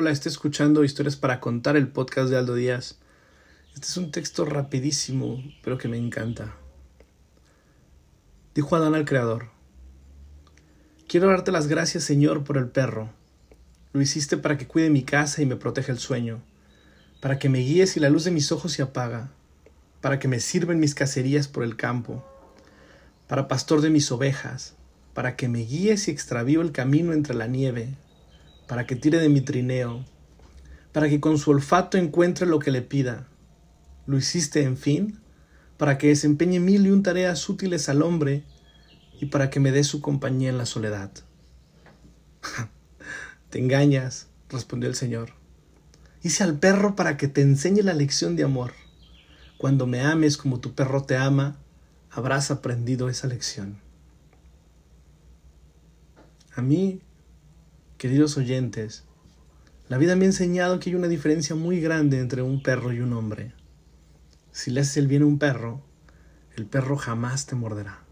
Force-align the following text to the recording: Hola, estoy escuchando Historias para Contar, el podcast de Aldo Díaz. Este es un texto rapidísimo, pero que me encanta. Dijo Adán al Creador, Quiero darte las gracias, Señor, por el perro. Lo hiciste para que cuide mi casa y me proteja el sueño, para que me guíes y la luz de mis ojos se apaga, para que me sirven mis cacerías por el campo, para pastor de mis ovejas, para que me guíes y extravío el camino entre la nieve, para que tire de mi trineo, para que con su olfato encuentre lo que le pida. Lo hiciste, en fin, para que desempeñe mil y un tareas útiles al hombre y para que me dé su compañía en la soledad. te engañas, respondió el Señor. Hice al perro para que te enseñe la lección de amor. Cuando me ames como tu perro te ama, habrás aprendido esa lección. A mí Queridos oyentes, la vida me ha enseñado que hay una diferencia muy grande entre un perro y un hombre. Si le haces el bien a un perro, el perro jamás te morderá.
Hola, 0.00 0.12
estoy 0.12 0.30
escuchando 0.30 0.84
Historias 0.84 1.16
para 1.16 1.40
Contar, 1.40 1.76
el 1.76 1.88
podcast 1.88 2.30
de 2.30 2.36
Aldo 2.36 2.54
Díaz. 2.54 3.00
Este 3.74 3.84
es 3.84 3.96
un 3.96 4.12
texto 4.12 4.44
rapidísimo, 4.44 5.42
pero 5.60 5.76
que 5.76 5.88
me 5.88 5.98
encanta. 5.98 6.54
Dijo 8.54 8.76
Adán 8.76 8.94
al 8.94 9.04
Creador, 9.04 9.50
Quiero 11.08 11.26
darte 11.26 11.50
las 11.50 11.66
gracias, 11.66 12.04
Señor, 12.04 12.44
por 12.44 12.58
el 12.58 12.68
perro. 12.68 13.10
Lo 13.92 14.00
hiciste 14.00 14.36
para 14.36 14.56
que 14.56 14.68
cuide 14.68 14.88
mi 14.88 15.02
casa 15.02 15.42
y 15.42 15.46
me 15.46 15.56
proteja 15.56 15.90
el 15.90 15.98
sueño, 15.98 16.44
para 17.20 17.40
que 17.40 17.48
me 17.48 17.58
guíes 17.58 17.96
y 17.96 18.00
la 18.00 18.08
luz 18.08 18.22
de 18.22 18.30
mis 18.30 18.52
ojos 18.52 18.70
se 18.70 18.82
apaga, 18.82 19.32
para 20.00 20.20
que 20.20 20.28
me 20.28 20.38
sirven 20.38 20.78
mis 20.78 20.94
cacerías 20.94 21.48
por 21.48 21.64
el 21.64 21.74
campo, 21.74 22.24
para 23.26 23.48
pastor 23.48 23.80
de 23.80 23.90
mis 23.90 24.12
ovejas, 24.12 24.76
para 25.12 25.34
que 25.34 25.48
me 25.48 25.64
guíes 25.64 26.06
y 26.06 26.12
extravío 26.12 26.60
el 26.60 26.70
camino 26.70 27.12
entre 27.12 27.34
la 27.34 27.48
nieve, 27.48 27.96
para 28.68 28.86
que 28.86 28.94
tire 28.94 29.18
de 29.18 29.30
mi 29.30 29.40
trineo, 29.40 30.04
para 30.92 31.08
que 31.08 31.20
con 31.20 31.38
su 31.38 31.50
olfato 31.50 31.98
encuentre 31.98 32.46
lo 32.46 32.58
que 32.58 32.70
le 32.70 32.82
pida. 32.82 33.26
Lo 34.06 34.18
hiciste, 34.18 34.62
en 34.62 34.76
fin, 34.76 35.18
para 35.78 35.98
que 35.98 36.08
desempeñe 36.08 36.60
mil 36.60 36.86
y 36.86 36.90
un 36.90 37.02
tareas 37.02 37.48
útiles 37.48 37.88
al 37.88 38.02
hombre 38.02 38.44
y 39.20 39.26
para 39.26 39.50
que 39.50 39.58
me 39.58 39.72
dé 39.72 39.84
su 39.84 40.00
compañía 40.00 40.50
en 40.50 40.58
la 40.58 40.66
soledad. 40.66 41.10
te 43.50 43.58
engañas, 43.58 44.28
respondió 44.50 44.88
el 44.88 44.94
Señor. 44.94 45.30
Hice 46.22 46.44
al 46.44 46.58
perro 46.58 46.94
para 46.94 47.16
que 47.16 47.28
te 47.28 47.40
enseñe 47.40 47.82
la 47.82 47.94
lección 47.94 48.36
de 48.36 48.44
amor. 48.44 48.74
Cuando 49.56 49.86
me 49.86 50.02
ames 50.02 50.36
como 50.36 50.60
tu 50.60 50.74
perro 50.74 51.04
te 51.04 51.16
ama, 51.16 51.58
habrás 52.10 52.50
aprendido 52.50 53.08
esa 53.08 53.28
lección. 53.28 53.80
A 56.54 56.60
mí 56.60 57.00
Queridos 57.98 58.36
oyentes, 58.36 59.02
la 59.88 59.98
vida 59.98 60.14
me 60.14 60.22
ha 60.22 60.26
enseñado 60.26 60.78
que 60.78 60.90
hay 60.90 60.94
una 60.94 61.08
diferencia 61.08 61.56
muy 61.56 61.80
grande 61.80 62.20
entre 62.20 62.42
un 62.42 62.62
perro 62.62 62.92
y 62.92 63.00
un 63.00 63.12
hombre. 63.12 63.54
Si 64.52 64.70
le 64.70 64.82
haces 64.82 64.98
el 64.98 65.08
bien 65.08 65.22
a 65.22 65.26
un 65.26 65.40
perro, 65.40 65.82
el 66.54 66.64
perro 66.66 66.96
jamás 66.96 67.46
te 67.46 67.56
morderá. 67.56 68.04